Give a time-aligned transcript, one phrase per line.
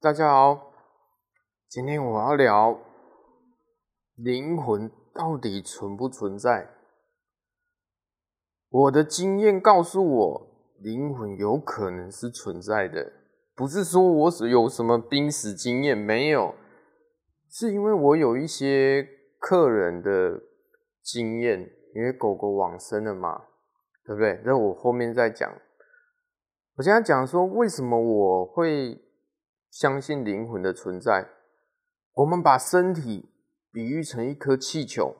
[0.00, 0.70] 大家好，
[1.68, 2.78] 今天我要聊
[4.14, 6.70] 灵魂到底存不存在？
[8.68, 13.12] 我的经验告诉我，灵魂有可能是存在的，
[13.56, 16.54] 不是说我是有什么濒死经验，没有，
[17.50, 19.04] 是因为我有一些
[19.40, 20.40] 客人的
[21.02, 21.58] 经验，
[21.96, 23.46] 因为狗狗往生了嘛，
[24.04, 24.40] 对不对？
[24.44, 25.52] 那我后面再讲。
[26.76, 29.02] 我现在讲说，为什么我会
[29.70, 31.28] 相信灵魂的存在。
[32.14, 33.30] 我们把身体
[33.70, 35.14] 比喻成一颗气球，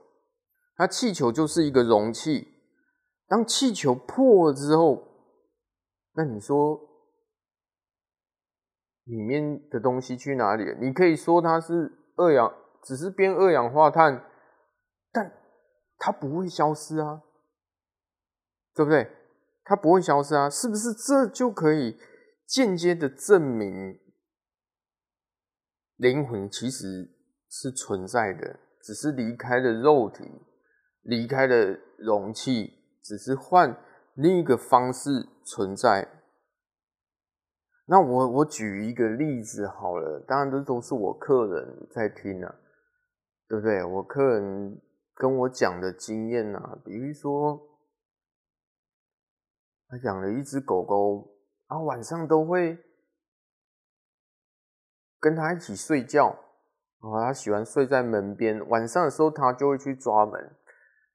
[0.78, 2.54] 那气球就是一个容器。
[3.28, 5.06] 当气球破了之后，
[6.14, 6.80] 那你说
[9.04, 10.74] 里面的东西去哪里了？
[10.80, 14.24] 你可以说它是二氧，只是变二氧化碳，
[15.12, 15.30] 但
[15.98, 17.22] 它不会消失啊，
[18.74, 19.10] 对不对？
[19.62, 20.92] 它不会消失啊，是不是？
[20.94, 21.98] 这就可以
[22.46, 24.00] 间接的证明。
[25.98, 27.10] 灵魂其实
[27.50, 30.24] 是存在的，只是离开了肉体，
[31.02, 33.76] 离开了容器，只是换
[34.14, 36.08] 另一个方式存在。
[37.86, 42.54] 那我我举一个例子好了，当然这都是我客人在听啊，
[43.48, 43.82] 对不对？
[43.82, 44.80] 我客人
[45.14, 47.60] 跟我讲的经验啊，比如说
[49.88, 51.28] 他养了一只狗狗，
[51.66, 52.78] 啊，晚上都会。
[55.20, 56.28] 跟他一起睡觉，
[57.00, 58.66] 啊，他喜欢睡在门边。
[58.68, 60.56] 晚上的时候，他就会去抓门。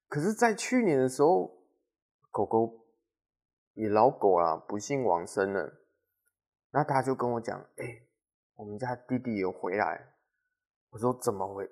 [0.09, 1.63] 可是，在去年的时候，
[2.29, 2.85] 狗狗
[3.73, 5.73] 也老狗啊，不幸往生了。
[6.71, 7.85] 那他就跟我讲：“哎、
[8.55, 10.13] 我们家弟弟有回来。”
[10.91, 11.69] 我说：“怎么回？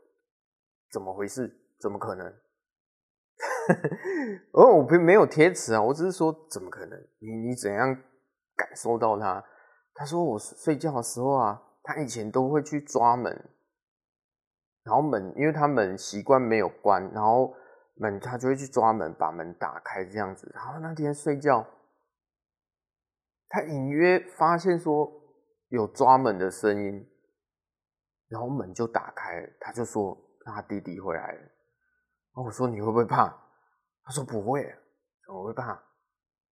[0.92, 1.60] 怎么回事？
[1.80, 2.28] 怎么可能？”
[4.54, 7.00] 哦，我并没有贴词啊，我只是说：“怎么可能？
[7.20, 7.96] 你你怎样
[8.56, 9.44] 感受到他？”
[9.94, 13.50] 他说：“我睡觉的时候啊。”他以前都会去抓门，
[14.84, 17.56] 然后门，因为他门习惯没有关，然后
[17.96, 20.52] 门他就会去抓门，把门打开这样子。
[20.54, 21.66] 然后那天睡觉，
[23.50, 25.12] 他隐约发现说
[25.70, 27.10] 有抓门的声音，
[28.28, 31.40] 然后门就打开，他就说他弟弟回来了。
[31.40, 33.28] 然后我说你会不会怕？
[34.04, 34.64] 他说不会，
[35.26, 35.84] 怎么会怕？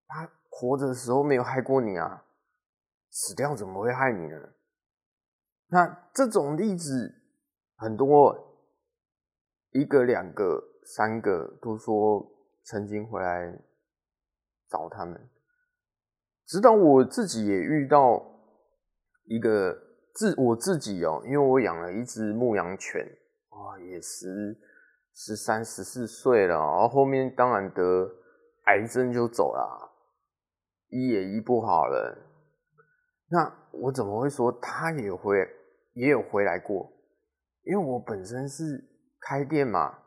[0.07, 2.25] 他活着的时候没有害过你啊，
[3.11, 4.37] 死掉怎么会害你呢？
[5.71, 7.13] 那这种例子
[7.75, 8.35] 很多，
[9.69, 12.27] 一个、两个、三个都说
[12.63, 13.55] 曾经回来
[14.67, 15.29] 找他们，
[16.47, 18.19] 直到我自己也遇到
[19.25, 19.79] 一个
[20.15, 23.05] 自我自己哦，因为我养了一只牧羊犬，
[23.49, 24.59] 哇，也十
[25.13, 28.09] 十三、十四岁了，然后后面当然得
[28.65, 29.91] 癌症就走了，
[30.87, 32.17] 医也医不好了。
[33.27, 35.47] 那我怎么会说他也会？
[35.99, 36.89] 也有回来过，
[37.63, 38.89] 因为我本身是
[39.19, 39.99] 开店嘛，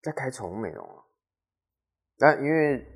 [0.00, 1.02] 在开宠物美容啊。
[2.16, 2.86] 但因为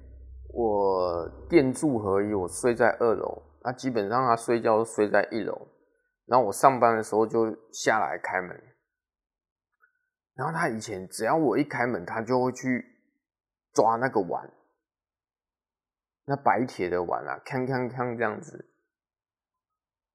[0.55, 5.67] 我店住合一，我睡在二楼，那基本上他睡觉都睡在一楼，
[6.27, 8.57] 然后我上班的时候就下来开门。
[10.35, 12.87] 然后他以前只要我一开门，他就会去
[13.75, 14.49] 抓那个碗，
[16.27, 18.71] 那白铁的碗啊，锵锵锵这样子，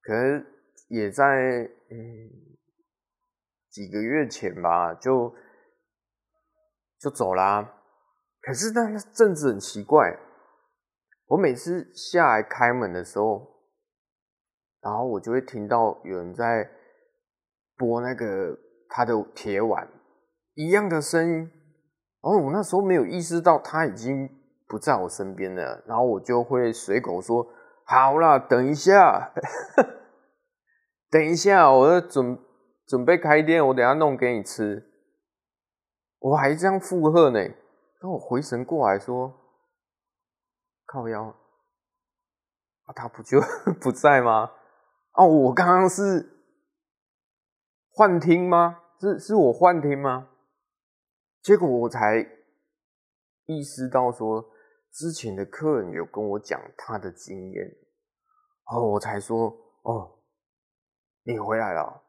[0.01, 0.54] 可是。
[0.87, 1.25] 也在
[1.89, 2.29] 嗯
[3.69, 5.33] 几个月前吧，就
[6.99, 7.73] 就走啦。
[8.41, 10.17] 可是那阵子很奇怪，
[11.27, 13.45] 我每次下来开门的时候，
[14.81, 16.69] 然后我就会听到有人在
[17.75, 18.57] 拨那个
[18.87, 19.87] 他的铁碗
[20.53, 21.51] 一样的声音。
[22.21, 24.27] 然后我那时候没有意识到他已经
[24.67, 27.45] 不在我身边了，然后我就会随口说
[27.85, 29.31] ：“好啦，等一下。”
[31.15, 32.37] 等一下，我要准
[32.85, 34.85] 准备开店，我等下弄给你吃。
[36.19, 37.39] 我还这样附和呢，
[38.01, 39.33] 当我回神过来说
[40.85, 41.33] ：“靠腰
[42.83, 43.39] 啊，他不就
[43.79, 44.51] 不在吗？
[45.13, 46.29] 哦，我刚刚是
[47.91, 48.81] 幻听吗？
[48.99, 50.27] 是是我幻听吗？”
[51.41, 52.27] 结果我才
[53.45, 54.43] 意识到说，
[54.91, 57.65] 之前的客人有跟我讲他的经验，
[58.65, 60.11] 哦，我才说哦。
[61.27, 62.03] 你回来了，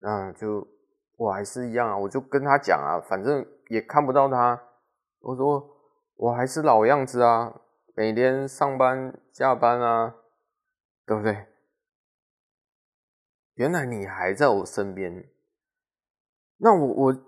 [0.00, 0.68] 嗯，就
[1.16, 4.62] 我还是一样啊，我就跟他讲啊，反正也看不到他。
[5.20, 5.66] 我说
[6.16, 7.62] 我还是老样子啊，
[7.94, 10.14] 每天上班下班啊，
[11.06, 11.46] 对不对？
[13.54, 15.30] 原来你还在我身边。
[16.58, 17.24] 那我我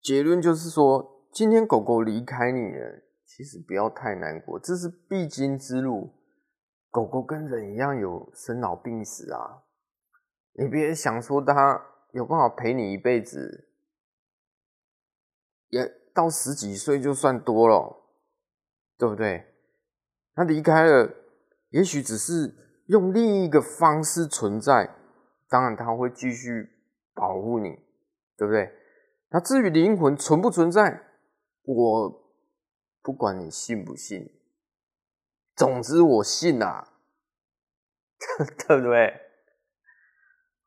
[0.00, 6.14] 结论就是说，今天狗狗离开你了，其实不要太难过，这是必经之路。
[6.90, 9.64] 狗狗跟人一样有生老病死啊，
[10.58, 13.68] 你别想说他有办法陪你一辈子，
[15.68, 18.04] 也到十几岁就算多了，
[18.96, 19.54] 对不对？
[20.34, 21.14] 他离开了，
[21.70, 22.54] 也许只是
[22.86, 24.96] 用另一个方式存在，
[25.48, 26.68] 当然他会继续
[27.14, 27.78] 保护你，
[28.36, 28.72] 对不对？
[29.30, 31.04] 那至于灵魂存不存在，
[31.62, 32.32] 我
[33.00, 34.28] 不管你信不信。
[35.54, 36.88] 总之，我信啊，
[38.66, 39.27] 对不对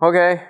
[0.01, 0.41] Okay.